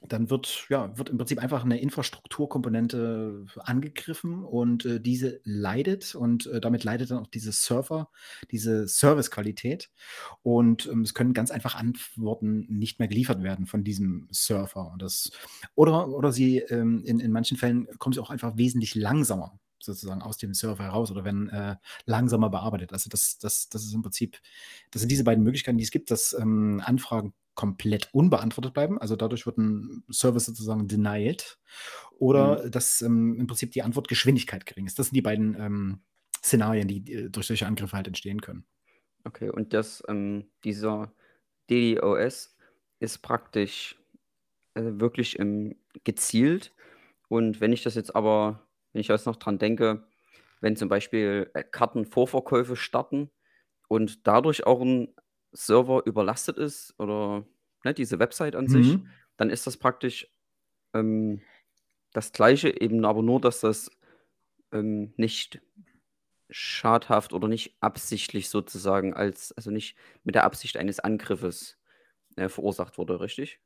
dann 0.00 0.30
wird, 0.30 0.66
ja, 0.68 0.96
wird 0.96 1.10
im 1.10 1.18
Prinzip 1.18 1.38
einfach 1.38 1.64
eine 1.64 1.80
Infrastrukturkomponente 1.80 3.46
angegriffen 3.58 4.44
und 4.44 4.84
äh, 4.84 5.00
diese 5.00 5.40
leidet 5.44 6.14
und 6.14 6.46
äh, 6.46 6.60
damit 6.60 6.84
leidet 6.84 7.10
dann 7.10 7.18
auch 7.18 7.26
diese 7.26 7.52
Server, 7.52 8.10
diese 8.50 8.86
Servicequalität 8.86 9.90
und 10.42 10.86
ähm, 10.86 11.02
es 11.02 11.14
können 11.14 11.32
ganz 11.32 11.50
einfach 11.50 11.74
Antworten 11.74 12.66
nicht 12.68 12.98
mehr 13.00 13.08
geliefert 13.08 13.42
werden 13.42 13.66
von 13.66 13.82
diesem 13.82 14.28
Server. 14.30 14.94
Das, 14.98 15.30
oder, 15.74 16.08
oder 16.08 16.32
sie 16.32 16.58
ähm, 16.58 17.02
in, 17.04 17.18
in 17.18 17.32
manchen 17.32 17.56
Fällen 17.56 17.88
kommen 17.98 18.12
sie 18.12 18.20
auch 18.20 18.30
einfach 18.30 18.56
wesentlich 18.56 18.94
langsamer 18.94 19.58
sozusagen 19.80 20.22
aus 20.22 20.36
dem 20.38 20.54
Server 20.54 20.84
heraus 20.84 21.10
oder 21.10 21.24
werden 21.24 21.48
äh, 21.50 21.76
langsamer 22.04 22.50
bearbeitet. 22.50 22.92
Also 22.92 23.08
das, 23.08 23.38
das, 23.38 23.68
das 23.68 23.84
ist 23.84 23.94
im 23.94 24.02
Prinzip, 24.02 24.38
das 24.90 25.00
sind 25.00 25.10
diese 25.10 25.24
beiden 25.24 25.44
Möglichkeiten, 25.44 25.78
die 25.78 25.84
es 25.84 25.90
gibt, 25.90 26.10
dass 26.10 26.34
ähm, 26.34 26.82
Anfragen 26.84 27.32
komplett 27.58 28.08
unbeantwortet 28.12 28.72
bleiben. 28.72 29.00
Also 29.00 29.16
dadurch 29.16 29.44
wird 29.44 29.58
ein 29.58 30.04
Service 30.12 30.46
sozusagen 30.46 30.86
denied. 30.86 31.58
Oder 32.16 32.70
dass 32.70 33.02
ähm, 33.02 33.36
im 33.36 33.48
Prinzip 33.48 33.72
die 33.72 33.82
Antwortgeschwindigkeit 33.82 34.64
gering 34.64 34.86
ist. 34.86 34.96
Das 34.96 35.08
sind 35.08 35.16
die 35.16 35.22
beiden 35.22 35.60
ähm, 35.60 36.00
Szenarien, 36.40 36.86
die 36.86 37.12
äh, 37.12 37.28
durch 37.28 37.48
solche 37.48 37.66
Angriffe 37.66 37.96
halt 37.96 38.06
entstehen 38.06 38.40
können. 38.40 38.64
Okay, 39.24 39.50
und 39.50 39.74
das, 39.74 40.04
ähm, 40.06 40.46
dieser 40.62 41.12
DDoS 41.68 42.56
ist 43.00 43.18
praktisch 43.22 43.96
äh, 44.74 44.82
wirklich 44.84 45.40
ähm, 45.40 45.74
gezielt. 46.04 46.72
Und 47.26 47.60
wenn 47.60 47.72
ich 47.72 47.82
das 47.82 47.96
jetzt 47.96 48.14
aber, 48.14 48.68
wenn 48.92 49.00
ich 49.00 49.08
jetzt 49.08 49.26
noch 49.26 49.36
dran 49.36 49.58
denke, 49.58 50.06
wenn 50.60 50.76
zum 50.76 50.88
Beispiel 50.88 51.50
äh, 51.54 51.64
Kartenvorverkäufe 51.64 52.76
starten 52.76 53.30
und 53.88 54.28
dadurch 54.28 54.64
auch 54.64 54.80
ein 54.80 55.12
Server 55.52 56.02
überlastet 56.06 56.58
ist 56.58 56.94
oder 56.98 57.46
ne, 57.84 57.94
diese 57.94 58.18
Website 58.18 58.56
an 58.56 58.68
sich, 58.68 58.86
Mhm. 58.88 59.08
dann 59.36 59.50
ist 59.50 59.66
das 59.66 59.76
praktisch 59.76 60.28
ähm, 60.94 61.40
das 62.12 62.32
Gleiche, 62.32 62.80
eben 62.80 63.04
aber 63.04 63.22
nur, 63.22 63.40
dass 63.40 63.60
das 63.60 63.90
ähm, 64.72 65.12
nicht 65.16 65.60
schadhaft 66.50 67.32
oder 67.32 67.48
nicht 67.48 67.76
absichtlich 67.80 68.48
sozusagen 68.48 69.14
als, 69.14 69.52
also 69.52 69.70
nicht 69.70 69.96
mit 70.24 70.34
der 70.34 70.44
Absicht 70.44 70.76
eines 70.78 70.98
Angriffes 71.00 71.76
äh, 72.36 72.48
verursacht 72.48 72.98
wurde, 72.98 73.20
richtig? 73.20 73.60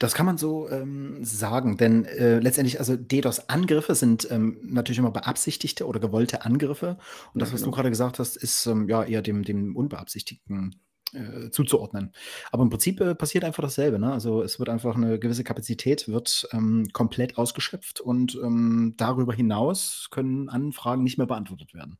Das 0.00 0.14
kann 0.14 0.26
man 0.26 0.36
so 0.36 0.68
ähm, 0.68 1.24
sagen, 1.24 1.76
denn 1.76 2.04
äh, 2.06 2.40
letztendlich, 2.40 2.80
also 2.80 2.96
DDoS-Angriffe 2.96 3.94
sind 3.94 4.28
ähm, 4.30 4.58
natürlich 4.64 4.98
immer 4.98 5.12
beabsichtigte 5.12 5.86
oder 5.86 6.00
gewollte 6.00 6.44
Angriffe. 6.44 6.98
Und 7.32 7.40
Ja, 7.40 7.40
das, 7.40 7.52
was 7.52 7.62
du 7.62 7.66
genau. 7.66 7.76
gerade 7.76 7.90
gesagt 7.90 8.18
hast, 8.18 8.36
ist 8.36 8.66
ähm, 8.66 8.88
ja 8.88 9.04
eher 9.04 9.22
dem, 9.22 9.44
dem 9.44 9.76
unbeabsichtigten 9.76 10.74
äh, 11.14 11.50
zuzuordnen. 11.50 12.12
Aber 12.52 12.62
im 12.62 12.70
Prinzip 12.70 13.00
äh, 13.00 13.14
passiert 13.14 13.44
einfach 13.44 13.62
dasselbe. 13.62 13.98
Ne? 13.98 14.12
Also 14.12 14.42
es 14.42 14.58
wird 14.58 14.68
einfach 14.68 14.96
eine 14.96 15.18
gewisse 15.18 15.44
Kapazität 15.44 16.08
wird 16.08 16.48
ähm, 16.52 16.88
komplett 16.92 17.38
ausgeschöpft 17.38 18.00
und 18.00 18.34
ähm, 18.36 18.94
darüber 18.96 19.32
hinaus 19.32 20.08
können 20.10 20.48
Anfragen 20.48 21.02
nicht 21.02 21.18
mehr 21.18 21.26
beantwortet 21.26 21.74
werden. 21.74 21.98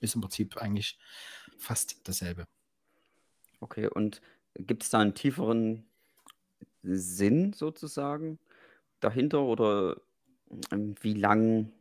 Ist 0.00 0.14
im 0.14 0.20
Prinzip 0.20 0.56
eigentlich 0.56 0.98
fast 1.56 2.06
dasselbe. 2.08 2.46
Okay, 3.60 3.86
und 3.86 4.20
gibt 4.54 4.82
es 4.82 4.90
da 4.90 5.00
einen 5.00 5.14
tieferen 5.14 5.84
Sinn 6.82 7.52
sozusagen 7.52 8.38
dahinter 9.00 9.42
oder 9.42 9.96
ähm, 10.70 10.94
wie 11.00 11.14
lang, 11.14 11.72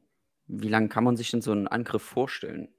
wie 0.47 0.69
lang 0.69 0.89
kann 0.89 1.03
man 1.03 1.17
sich 1.17 1.31
denn 1.31 1.41
so 1.41 1.51
einen 1.51 1.67
Angriff 1.67 2.03
vorstellen? 2.03 2.69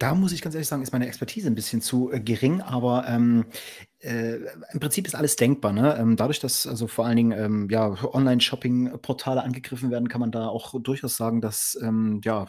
Da 0.00 0.14
muss 0.14 0.32
ich 0.32 0.40
ganz 0.40 0.54
ehrlich 0.54 0.66
sagen, 0.66 0.82
ist 0.82 0.92
meine 0.92 1.06
Expertise 1.06 1.46
ein 1.46 1.54
bisschen 1.54 1.82
zu 1.82 2.10
äh, 2.10 2.20
gering, 2.20 2.62
aber 2.62 3.06
ähm, 3.06 3.44
äh, 3.98 4.36
im 4.72 4.80
Prinzip 4.80 5.06
ist 5.06 5.14
alles 5.14 5.36
denkbar. 5.36 5.74
Ne? 5.74 5.94
Ähm, 5.98 6.16
dadurch, 6.16 6.40
dass 6.40 6.66
also 6.66 6.86
vor 6.86 7.04
allen 7.04 7.18
Dingen 7.18 7.32
ähm, 7.38 7.68
ja, 7.70 8.02
Online-Shopping-Portale 8.02 9.42
angegriffen 9.42 9.90
werden, 9.90 10.08
kann 10.08 10.22
man 10.22 10.32
da 10.32 10.48
auch 10.48 10.80
durchaus 10.80 11.18
sagen, 11.18 11.42
dass 11.42 11.78
ähm, 11.82 12.22
ja, 12.24 12.46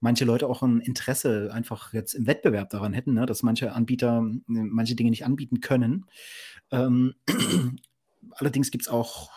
manche 0.00 0.24
Leute 0.24 0.48
auch 0.48 0.62
ein 0.62 0.80
Interesse 0.80 1.50
einfach 1.52 1.92
jetzt 1.92 2.14
im 2.14 2.26
Wettbewerb 2.26 2.68
daran 2.70 2.94
hätten, 2.94 3.14
ne? 3.14 3.26
dass 3.26 3.44
manche 3.44 3.72
Anbieter 3.72 4.18
äh, 4.18 4.42
manche 4.48 4.96
Dinge 4.96 5.10
nicht 5.10 5.24
anbieten 5.24 5.60
können. 5.60 6.06
Ähm, 6.72 7.14
allerdings 8.32 8.72
gibt 8.72 8.82
es 8.82 8.88
auch, 8.88 9.30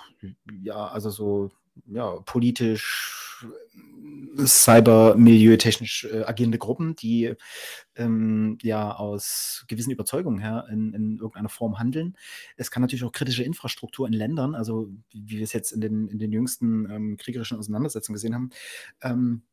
ja, 0.64 0.88
also 0.88 1.12
so 1.12 1.52
ja, 1.86 2.16
politisch, 2.26 3.46
cyber-milieu-technisch 4.38 6.06
äh, 6.12 6.24
agierende 6.24 6.58
Gruppen, 6.58 6.96
die 6.96 7.34
ähm, 7.96 8.58
ja 8.62 8.96
aus 8.96 9.66
gewissen 9.68 9.92
Überzeugungen 9.92 10.40
her 10.40 10.66
in, 10.72 10.94
in 10.94 11.18
irgendeiner 11.18 11.50
Form 11.50 11.80
handeln. 11.80 12.18
Es 12.58 12.72
kann 12.72 12.82
natürlich 12.82 13.04
auch 13.04 13.12
kritische 13.12 13.44
Infrastruktur 13.44 14.08
in 14.08 14.14
Ländern, 14.14 14.56
also 14.56 14.90
wie 15.12 15.38
wir 15.38 15.44
es 15.44 15.54
jetzt 15.54 15.72
in 15.72 15.82
den, 15.82 16.08
in 16.08 16.20
den 16.20 16.32
jüngsten 16.32 16.90
ähm, 16.90 17.18
kriegerischen 17.18 17.58
Auseinandersetzungen 17.58 18.16
gesehen 18.16 18.36
haben, 18.36 18.50
ähm, 19.02 19.44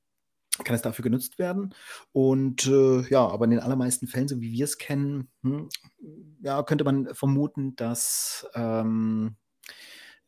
kann 0.65 0.75
es 0.75 0.83
dafür 0.83 1.03
genutzt 1.03 1.39
werden. 1.39 1.75
Und 2.13 2.67
äh, 2.67 3.03
ja, 3.09 3.27
aber 3.27 3.45
in 3.45 3.53
den 3.53 3.61
allermeisten 3.61 4.07
Fällen, 4.07 4.29
so 4.29 4.41
wie 4.41 4.53
wir 4.53 4.65
es 4.65 4.79
kennen, 4.79 5.29
hm, 5.43 5.69
ja, 6.43 6.63
könnte 6.63 6.85
man 6.85 7.15
vermuten, 7.15 7.77
dass 7.77 8.47
ähm, 8.55 9.37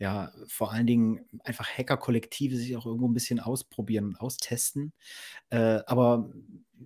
ja, 0.02 0.32
vor 0.48 0.72
allen 0.72 0.88
Dingen 0.88 1.20
einfach 1.44 1.68
Hacker-Kollektive 1.68 2.56
sich 2.56 2.76
auch 2.76 2.86
irgendwo 2.86 3.06
ein 3.06 3.14
bisschen 3.14 3.38
ausprobieren 3.38 4.06
und 4.06 4.20
austesten. 4.20 4.92
Äh, 5.50 5.78
aber 5.86 6.28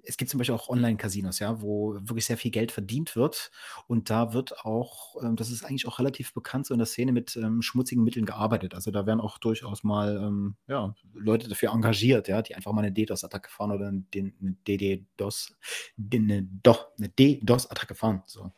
es 0.03 0.19
gibt 0.19 0.31
zum 0.31 0.37
Beispiel 0.37 0.55
auch 0.55 0.69
Online-Casinos, 0.69 1.39
ja, 1.39 1.63
wo 1.63 1.95
wirklich 1.95 2.27
sehr 2.27 2.37
viel 2.37 2.51
Geld 2.51 2.73
verdient 2.73 3.17
wird. 3.17 3.51
Und 3.87 4.11
da 4.11 4.35
wird 4.35 4.67
auch, 4.67 5.17
ähm, 5.23 5.35
das 5.35 5.51
ist 5.51 5.65
eigentlich 5.65 5.89
auch 5.89 5.99
relativ 5.99 6.35
bekannt, 6.35 6.67
so 6.67 6.75
in 6.75 6.79
der 6.79 6.87
Szene 6.87 7.13
mit 7.13 7.37
ähm, 7.37 7.63
schmutzigen 7.63 8.05
Mitteln 8.05 8.27
gearbeitet. 8.27 8.75
Also 8.75 8.91
da 8.91 9.07
werden 9.07 9.23
auch 9.23 9.39
durchaus 9.39 9.83
mal 9.83 10.19
ähm, 10.19 10.57
ja, 10.69 10.95
Leute 11.15 11.49
dafür 11.49 11.73
engagiert, 11.73 12.29
ja, 12.29 12.43
die 12.43 12.55
einfach 12.55 12.73
mal 12.73 12.83
eine 12.83 12.93
DDoS-Attacke 12.93 13.49
fahren 13.49 13.73
oder 13.73 13.89
eine 13.89 14.05
DDoS, 14.13 15.57
eine 15.97 17.09
DDoS-Attacke 17.19 17.95
fahren. 17.95 18.23
So. 18.27 18.53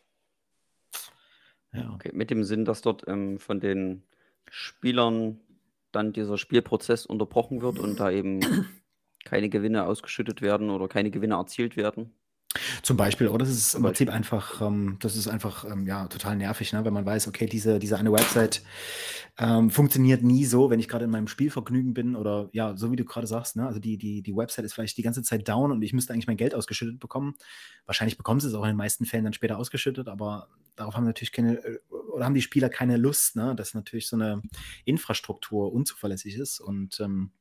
Ja. 1.73 1.95
Okay, 1.95 2.11
mit 2.12 2.31
dem 2.31 2.43
Sinn, 2.43 2.65
dass 2.65 2.83
dort 2.83 3.07
ähm, 3.07 3.38
von 3.38 3.61
den 3.61 4.03
Spielern 4.50 5.40
dann 5.93 6.12
dieser 6.12 6.38
Spielprozess 6.38 7.07
unterbrochen 7.07 7.62
wird 7.62 7.78
und 7.78 7.99
da 7.99 8.11
eben 8.11 8.40
keine 9.25 9.49
Gewinne 9.49 9.85
ausgeschüttet 9.85 10.43
werden 10.43 10.71
oder 10.71 10.88
keine 10.88 11.11
Gewinne 11.11 11.35
erzielt 11.35 11.76
werden. 11.76 12.14
Zum 12.83 12.97
Beispiel, 12.97 13.28
oder? 13.28 13.45
Das 13.45 13.50
ist 13.50 13.75
im 13.75 13.83
Prinzip 13.83 14.09
einfach, 14.09 14.62
ähm, 14.62 14.97
das 15.00 15.17
ist 15.17 15.28
einfach 15.28 15.67
ähm, 15.67 15.87
ja, 15.87 16.07
total 16.07 16.37
nervig, 16.37 16.73
ne? 16.73 16.83
wenn 16.85 16.95
man 16.95 17.05
weiß, 17.05 17.28
okay, 17.28 17.47
diese, 17.47 17.78
diese 17.78 17.99
eine 17.99 18.11
Website 18.11 18.62
ähm, 19.38 19.71
funktioniert 19.71 20.23
nie 20.23 20.47
so, 20.47 20.71
wenn 20.71 20.81
ich 20.81 20.88
gerade 20.88 21.05
in 21.05 21.11
meinem 21.11 21.28
Spielvergnügen 21.28 21.93
bin 21.93 22.17
oder 22.17 22.49
ja, 22.52 22.75
so 22.75 22.90
wie 22.90 22.97
du 22.97 23.05
gerade 23.05 23.26
sagst, 23.26 23.57
ne? 23.57 23.67
also 23.67 23.78
die, 23.78 23.99
die, 23.99 24.23
die 24.23 24.35
Website 24.35 24.64
ist 24.64 24.73
vielleicht 24.73 24.97
die 24.97 25.02
ganze 25.02 25.23
Zeit 25.23 25.47
down 25.47 25.71
und 25.71 25.83
ich 25.83 25.93
müsste 25.93 26.14
eigentlich 26.14 26.26
mein 26.26 26.38
Geld 26.38 26.55
ausgeschüttet 26.55 26.99
bekommen. 26.99 27.35
Wahrscheinlich 27.85 28.17
bekommen 28.17 28.40
sie 28.40 28.49
es 28.49 28.55
auch 28.55 28.64
in 28.64 28.71
den 28.71 28.76
meisten 28.76 29.05
Fällen 29.05 29.25
dann 29.25 29.35
später 29.35 29.59
ausgeschüttet, 29.59 30.09
aber 30.09 30.49
darauf 30.75 30.97
haben 30.97 31.05
natürlich 31.05 31.33
keine, 31.33 31.59
äh, 31.59 31.78
oder 32.19 32.27
haben 32.27 32.35
die 32.35 32.43
Spieler 32.43 32.69
keine 32.69 32.97
Lust, 32.97 33.37
ne? 33.37 33.55
dass 33.57 33.75
natürlich 33.75 34.09
so 34.09 34.17
eine 34.17 34.43
Infrastruktur 34.85 35.73
unzuverlässig 35.73 36.35
ist 36.37 36.61
und 36.61 37.01
ähm, 37.01 37.33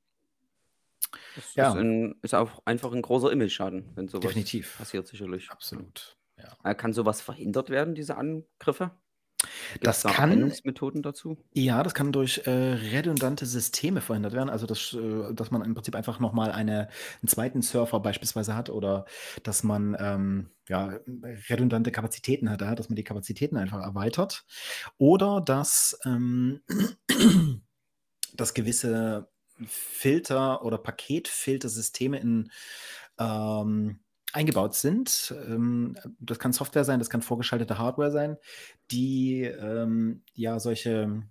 Das 1.36 1.56
Ja. 1.56 1.70
ist, 1.72 1.78
ein, 1.78 2.16
ist 2.22 2.36
auch 2.36 2.62
einfach 2.66 2.92
ein 2.94 3.02
großer 3.02 3.32
Image-Schaden, 3.32 3.92
wenn 3.96 4.08
sowas 4.08 4.30
Definitiv. 4.30 4.78
passiert, 4.78 5.08
sicherlich. 5.08 5.50
absolut. 5.50 6.18
Ja. 6.38 6.56
Äh, 6.64 6.76
Kann 6.76 6.94
sowas 6.94 7.22
verhindert 7.22 7.70
werden, 7.70 7.96
diese 7.96 8.16
Angriffe? 8.18 8.92
Gibt 9.74 9.88
Das 9.88 10.02
da 10.02 10.10
kann- 10.12 10.30
Erkennungsmethoden 10.32 11.02
dazu? 11.02 11.38
Ja, 11.54 11.84
das 11.84 11.94
kann 11.94 12.12
durch 12.12 12.42
äh, 12.46 12.50
redundante 12.52 13.46
Systeme 13.46 14.02
verhindert 14.02 14.34
werden. 14.34 14.50
Also, 14.50 14.66
das, 14.66 14.94
äh, 14.94 15.34
dass 15.34 15.52
man 15.52 15.62
im 15.64 15.74
Prinzip 15.74 15.96
einfach 15.96 16.20
nochmal 16.20 16.52
eine, 16.52 16.90
einen 17.22 17.28
zweiten 17.28 17.62
Surfer 17.62 18.00
beispielsweise 18.00 18.56
hat 18.56 18.70
oder 18.70 19.06
dass 19.44 19.64
man 19.64 19.96
ähm, 20.00 20.50
ja, 20.68 21.00
redundante 21.50 21.92
Kapazitäten 21.92 22.50
hat, 22.50 22.62
ja, 22.62 22.76
dass 22.76 22.90
man 22.90 22.96
die 22.96 23.04
Kapazitäten 23.04 23.58
einfach 23.58 23.82
erweitert. 23.82 24.46
Oder 24.98 25.42
dass, 25.42 25.98
ähm, 26.06 26.62
dass 28.36 28.54
gewisse 28.54 29.30
Filter 29.66 30.64
oder 30.64 30.78
Paketfiltersysteme 30.78 32.20
in 32.20 32.52
ähm, 33.20 34.00
eingebaut 34.34 34.76
sind. 34.76 35.34
Ähm, 35.48 35.98
das 36.20 36.40
kann 36.40 36.54
Software 36.54 36.84
sein, 36.84 37.00
das 37.00 37.10
kann 37.10 37.22
vorgeschaltete 37.22 37.78
Hardware 37.78 38.12
sein, 38.12 38.38
die 38.92 39.44
ähm, 39.44 40.24
ja 40.34 40.60
solche 40.60 41.24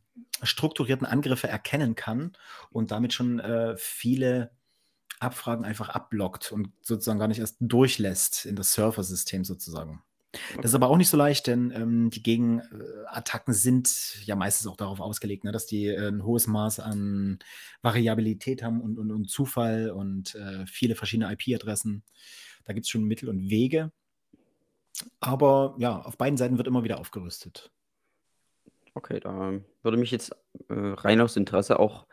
strukturierten 0.43 1.07
Angriffe 1.07 1.49
erkennen 1.49 1.95
kann 1.95 2.33
und 2.71 2.91
damit 2.91 3.13
schon 3.13 3.39
äh, 3.39 3.77
viele 3.77 4.51
Abfragen 5.19 5.65
einfach 5.65 5.89
abblockt 5.89 6.53
und 6.53 6.73
sozusagen 6.83 7.19
gar 7.19 7.29
nicht 7.29 7.39
erst 7.39 7.57
durchlässt 7.61 8.45
in 8.45 8.57
das 8.57 8.73
Surfer-System 8.73 9.45
sozusagen. 9.45 10.03
Das 10.57 10.67
ist 10.67 10.75
aber 10.75 10.89
auch 10.89 10.99
nicht 10.99 11.09
so 11.09 11.17
leicht, 11.17 11.47
denn 11.47 11.71
ähm, 11.71 12.11
die 12.11 12.23
Gegenattacken 12.23 13.55
sind 13.55 14.19
ja 14.25 14.37
meistens 14.37 14.67
auch 14.67 14.77
darauf 14.77 15.01
ausgelegt, 15.01 15.45
ne, 15.45 15.53
dass 15.53 15.67
die 15.67 15.87
äh, 15.87 16.09
ein 16.09 16.25
hohes 16.25 16.47
Maß 16.47 16.81
an 16.81 17.39
Variabilität 17.81 18.63
haben 18.63 18.83
und, 18.83 18.99
und, 18.99 19.11
und 19.11 19.31
Zufall 19.31 19.91
und 19.91 20.35
äh, 20.35 20.67
viele 20.67 20.95
verschiedene 20.95 21.33
IP-Adressen. 21.33 22.03
Da 22.67 22.73
gibt 22.73 22.85
es 22.85 22.91
schon 22.91 23.05
Mittel 23.05 23.29
und 23.29 23.49
Wege. 23.49 23.91
Aber 25.21 25.75
ja, 25.79 26.01
auf 26.03 26.17
beiden 26.17 26.37
Seiten 26.37 26.59
wird 26.59 26.69
immer 26.69 26.85
wieder 26.85 26.99
aufgerüstet. 26.99 27.71
Okay, 28.95 29.21
da 29.21 29.61
würde 29.83 29.99
mich 29.99 30.11
jetzt 30.11 30.33
äh, 30.69 30.75
rein 30.75 31.21
aus 31.21 31.37
Interesse 31.37 31.79
auch 31.79 32.07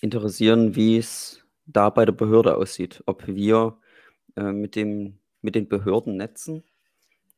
interessieren, 0.00 0.76
wie 0.76 0.98
es 0.98 1.44
da 1.66 1.90
bei 1.90 2.04
der 2.04 2.12
Behörde 2.12 2.56
aussieht. 2.56 3.02
Ob 3.06 3.26
wir 3.26 3.78
äh, 4.36 4.52
mit, 4.52 4.76
dem, 4.76 5.18
mit 5.42 5.54
den 5.54 5.68
Behördennetzen 5.68 6.64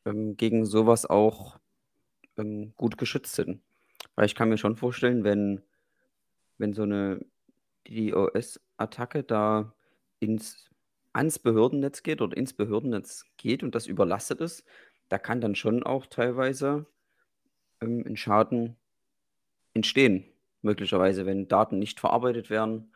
ähm, 0.04 0.36
gegen 0.36 0.66
sowas 0.66 1.06
auch 1.06 1.58
ähm, 2.36 2.72
gut 2.76 2.98
geschützt 2.98 3.34
sind. 3.34 3.60
Weil 4.16 4.26
ich 4.26 4.34
kann 4.34 4.48
mir 4.48 4.58
schon 4.58 4.76
vorstellen, 4.76 5.24
wenn, 5.24 5.62
wenn 6.58 6.74
so 6.74 6.82
eine 6.82 7.24
DDoS-Attacke 7.86 9.22
da 9.22 9.72
ins, 10.18 10.68
ans 11.12 11.38
Behördennetz 11.38 12.02
geht 12.02 12.20
oder 12.20 12.36
ins 12.36 12.52
Behördennetz 12.52 13.24
geht 13.36 13.62
und 13.62 13.74
das 13.74 13.86
überlastet 13.86 14.40
ist, 14.40 14.64
da 15.08 15.18
kann 15.18 15.40
dann 15.40 15.54
schon 15.54 15.82
auch 15.82 16.06
teilweise 16.06 16.86
ähm, 17.80 18.04
ein 18.06 18.16
Schaden 18.16 18.76
entstehen, 19.74 20.24
möglicherweise, 20.62 21.26
wenn 21.26 21.48
Daten 21.48 21.78
nicht 21.78 22.00
verarbeitet 22.00 22.50
werden. 22.50 22.92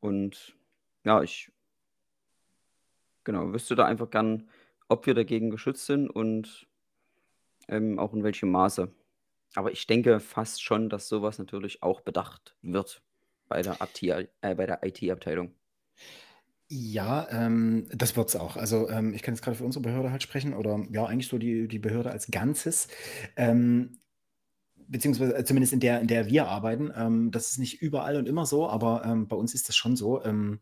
Und 0.00 0.56
ja, 1.04 1.22
ich 1.22 1.52
genau, 3.24 3.52
wüsste 3.52 3.74
da 3.74 3.84
einfach 3.84 4.10
gern, 4.10 4.48
ob 4.88 5.06
wir 5.06 5.14
dagegen 5.14 5.50
geschützt 5.50 5.86
sind 5.86 6.08
und 6.08 6.66
ähm, 7.68 7.98
auch 7.98 8.12
in 8.12 8.24
welchem 8.24 8.50
Maße. 8.50 8.92
Aber 9.54 9.70
ich 9.72 9.86
denke 9.86 10.20
fast 10.20 10.62
schon, 10.62 10.88
dass 10.88 11.08
sowas 11.08 11.38
natürlich 11.38 11.82
auch 11.82 12.00
bedacht 12.00 12.56
wird 12.62 13.02
bei 13.48 13.62
der, 13.62 13.76
äh, 14.40 14.54
bei 14.54 14.66
der 14.66 14.80
IT-Abteilung. 14.82 15.54
Ja, 16.74 17.26
ähm, 17.30 17.86
das 17.92 18.16
wird 18.16 18.30
es 18.30 18.36
auch. 18.36 18.56
Also 18.56 18.88
ähm, 18.88 19.12
ich 19.12 19.20
kann 19.20 19.34
jetzt 19.34 19.42
gerade 19.42 19.58
für 19.58 19.64
unsere 19.64 19.82
Behörde 19.82 20.10
halt 20.10 20.22
sprechen 20.22 20.54
oder 20.54 20.82
ja, 20.90 21.04
eigentlich 21.04 21.28
so 21.28 21.36
die, 21.36 21.68
die 21.68 21.78
Behörde 21.78 22.10
als 22.10 22.30
Ganzes. 22.30 22.88
Ähm, 23.36 23.98
beziehungsweise 24.88 25.36
äh, 25.36 25.44
zumindest 25.44 25.74
in 25.74 25.80
der, 25.80 26.00
in 26.00 26.06
der 26.06 26.28
wir 26.28 26.48
arbeiten. 26.48 26.90
Ähm, 26.96 27.30
das 27.30 27.50
ist 27.50 27.58
nicht 27.58 27.82
überall 27.82 28.16
und 28.16 28.26
immer 28.26 28.46
so, 28.46 28.70
aber 28.70 29.04
ähm, 29.04 29.28
bei 29.28 29.36
uns 29.36 29.52
ist 29.52 29.68
das 29.68 29.76
schon 29.76 29.96
so. 29.96 30.24
Ähm, 30.24 30.60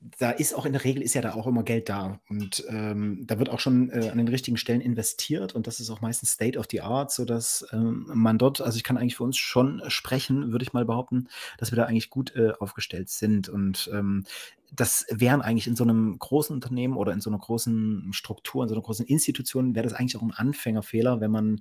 da 0.00 0.30
ist 0.30 0.54
auch 0.54 0.64
in 0.64 0.72
der 0.72 0.84
Regel 0.84 1.02
ist 1.02 1.14
ja 1.14 1.22
da 1.22 1.34
auch 1.34 1.46
immer 1.46 1.64
Geld 1.64 1.88
da 1.88 2.20
und 2.28 2.64
ähm, 2.68 3.24
da 3.26 3.38
wird 3.38 3.50
auch 3.50 3.58
schon 3.58 3.90
äh, 3.90 4.10
an 4.10 4.18
den 4.18 4.28
richtigen 4.28 4.56
Stellen 4.56 4.80
investiert 4.80 5.54
und 5.54 5.66
das 5.66 5.80
ist 5.80 5.90
auch 5.90 6.00
meistens 6.00 6.32
State 6.32 6.58
of 6.58 6.66
the 6.70 6.82
Art, 6.82 7.10
sodass 7.10 7.66
ähm, 7.72 8.06
man 8.14 8.38
dort, 8.38 8.60
also 8.60 8.76
ich 8.76 8.84
kann 8.84 8.96
eigentlich 8.96 9.16
für 9.16 9.24
uns 9.24 9.36
schon 9.36 9.82
sprechen, 9.88 10.52
würde 10.52 10.62
ich 10.62 10.72
mal 10.72 10.84
behaupten, 10.84 11.28
dass 11.58 11.72
wir 11.72 11.76
da 11.76 11.84
eigentlich 11.84 12.10
gut 12.10 12.34
äh, 12.36 12.52
aufgestellt 12.60 13.08
sind 13.08 13.48
und 13.48 13.90
ähm, 13.92 14.24
das 14.70 15.06
wären 15.10 15.40
eigentlich 15.40 15.66
in 15.66 15.76
so 15.76 15.84
einem 15.84 16.18
großen 16.18 16.54
Unternehmen 16.54 16.96
oder 16.96 17.12
in 17.12 17.20
so 17.20 17.30
einer 17.30 17.38
großen 17.38 18.10
Struktur, 18.12 18.62
in 18.62 18.68
so 18.68 18.74
einer 18.74 18.84
großen 18.84 19.06
Institution, 19.06 19.74
wäre 19.74 19.84
das 19.84 19.94
eigentlich 19.94 20.16
auch 20.16 20.22
ein 20.22 20.30
Anfängerfehler, 20.30 21.20
wenn 21.20 21.30
man 21.30 21.60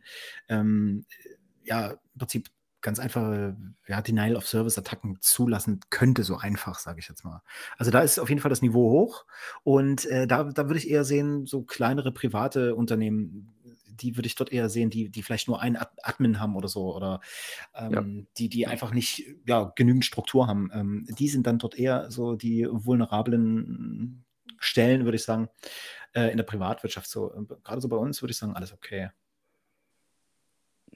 ähm, 0.50 1.06
ja 1.64 1.92
im 1.92 2.20
Prinzip 2.20 2.50
ganz 2.82 3.00
einfache 3.00 3.56
ja, 3.88 4.02
Denial-of-Service-Attacken 4.02 5.18
zulassen 5.20 5.80
könnte, 5.90 6.24
so 6.24 6.38
einfach, 6.38 6.80
sage 6.80 7.00
ich 7.00 7.08
jetzt 7.08 7.24
mal. 7.24 7.42
Also 7.78 7.92
da 7.92 8.02
ist 8.02 8.20
auf 8.20 8.30
jeden 8.30 8.42
Fall 8.42 8.50
das 8.50 8.62
Niveau 8.62 8.92
hoch 8.92 9.26
und 9.64 10.06
äh, 10.06 10.28
da, 10.28 10.44
da 10.44 10.68
würde 10.68 10.78
ich 10.78 10.90
eher 10.90 11.04
sehen, 11.04 11.46
so 11.46 11.64
kleinere 11.64 12.12
private 12.12 12.76
Unternehmen, 12.76 13.54
die 14.00 14.16
würde 14.16 14.28
ich 14.28 14.36
dort 14.36 14.52
eher 14.52 14.70
sehen, 14.70 14.90
die, 14.90 15.10
die 15.10 15.24
vielleicht 15.24 15.48
nur 15.48 15.62
einen 15.62 15.78
Admin 16.04 16.40
haben 16.40 16.56
oder 16.56 16.68
so 16.68 16.96
oder 16.96 17.20
ähm, 17.74 17.92
ja. 17.92 18.26
die, 18.38 18.50
die 18.50 18.68
einfach 18.68 18.94
nicht 18.94 19.26
ja, 19.46 19.72
genügend 19.76 20.06
Struktur 20.06 20.48
haben. 20.48 20.70
Ähm, 20.74 21.08
die 21.10 21.28
sind 21.28 21.48
dann 21.48 21.60
dort 21.60 21.78
eher 21.78 22.12
so 22.12 22.36
die 22.36 22.68
vulnerablen 22.70 24.24
Stellen, 24.60 25.06
würde 25.06 25.16
ich 25.16 25.24
sagen, 25.24 25.50
äh, 26.14 26.32
in 26.32 26.38
der 26.38 26.44
Privatwirtschaft. 26.44 27.10
So, 27.10 27.34
äh, 27.34 27.56
gerade 27.64 27.82
so 27.82 27.90
bei 27.90 27.98
uns 27.98 28.22
würde 28.22 28.32
ich 28.32 28.38
sagen, 28.38 28.56
alles 28.56 28.72
okay. 28.72 29.10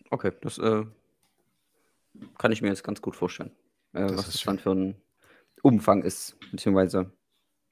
Okay, 0.09 0.31
das 0.41 0.57
äh, 0.57 0.83
kann 2.37 2.51
ich 2.51 2.61
mir 2.61 2.69
jetzt 2.69 2.83
ganz 2.83 3.01
gut 3.01 3.15
vorstellen, 3.15 3.51
äh, 3.93 4.01
Das 4.07 4.17
was 4.17 4.31
das 4.31 4.41
dann 4.43 4.59
für 4.59 4.71
ein 4.71 5.01
Umfang 5.63 6.03
ist, 6.03 6.37
beziehungsweise 6.51 7.11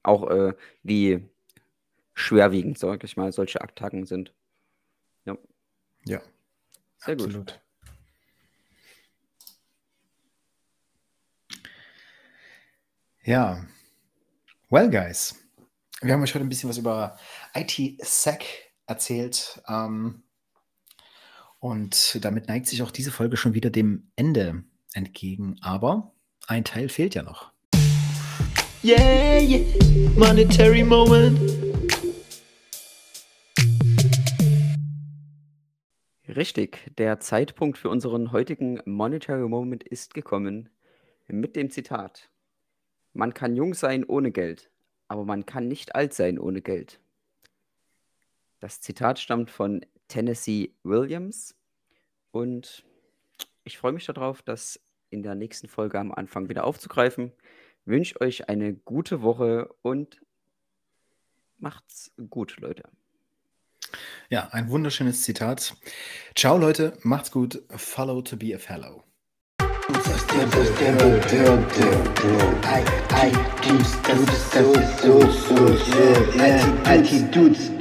auch 0.03 0.29
äh, 0.29 0.53
wie 0.84 1.27
schwerwiegend, 2.13 2.77
sage 2.77 3.05
ich 3.05 3.17
mal, 3.17 3.31
solche 3.31 3.62
Attacken 3.62 4.05
sind. 4.05 4.34
Ja, 5.25 5.38
Ja, 6.05 6.22
sehr 6.98 7.15
gut. 7.15 7.25
absolut. 7.25 7.62
Ja, 13.24 13.65
well, 14.69 14.89
guys, 14.89 15.36
wir 16.01 16.13
haben 16.13 16.24
euch 16.24 16.34
heute 16.34 16.46
ein 16.46 16.50
bisschen 16.50 16.69
was 16.69 16.77
über 16.77 17.17
IT-Sec 17.53 18.43
erzählt. 18.88 19.62
Ähm, 19.67 20.24
und 21.60 22.24
damit 22.24 22.48
neigt 22.48 22.68
sich 22.68 22.82
auch 22.82 22.92
diese 22.92 23.12
Folge 23.12 23.38
schon 23.38 23.54
wieder 23.54 23.70
dem 23.70 24.12
Ende 24.16 24.63
entgegen. 24.94 25.58
Aber 25.62 26.13
ein 26.48 26.63
Teil 26.63 26.89
fehlt 26.89 27.16
ja 27.16 27.24
noch. 27.24 27.51
Yeah, 28.84 29.42
yeah. 29.42 29.60
monetary 30.16 30.84
moment. 30.84 31.38
Richtig, 36.28 36.92
der 36.98 37.20
Zeitpunkt 37.20 37.78
für 37.78 37.89
unseren 37.89 38.32
heutigen 38.32 38.80
Monetary 38.86 39.50
Moment 39.50 39.83
ist 39.83 40.14
gekommen 40.14 40.70
mit 41.27 41.55
dem 41.55 41.70
Zitat. 41.72 42.29
Man 43.14 43.33
kann 43.33 43.55
jung 43.55 43.74
sein 43.74 44.05
ohne 44.05 44.31
Geld, 44.31 44.70
aber 45.07 45.25
man 45.25 45.46
kann 45.46 45.68
nicht 45.68 45.96
alt 45.96 46.14
sein 46.14 46.40
ohne 46.40 46.62
Geld. 46.62 47.01
Das 48.60 48.79
Zitat 48.79 49.20
stammt 49.20 49.50
von 49.50 49.86
Tennessee 50.07 50.75
Williams. 50.83 51.55
Und 52.31 52.83
ich 53.63 53.77
freue 53.77 53.92
mich 53.92 54.05
darauf, 54.05 54.42
das 54.42 54.79
in 55.09 55.24
der 55.24 55.35
nächsten 55.35 55.68
Folge 55.68 56.00
am 56.00 56.11
Anfang 56.11 56.50
wieder 56.50 56.63
aufzugreifen. 56.63 57.31
Wünsche 57.85 58.22
euch 58.22 58.50
eine 58.50 58.74
gute 58.74 59.22
Woche 59.22 59.70
und 59.81 60.22
macht's 61.57 62.11
gut, 62.29 62.57
Leute. 62.59 62.83
Ja, 64.29 64.50
ein 64.51 64.70
wunderschönes 64.70 65.24
Zitat. 65.24 65.75
Ciao, 66.35 66.57
Leute, 66.57 66.98
macht's 67.01 67.31
gut. 67.31 67.63
Follow 67.70 68.22
to 68.22 68.37
be 68.37 68.53
a 68.53 68.59
fellow. 68.59 69.03
IT 76.85 77.35
dudes, 77.35 77.78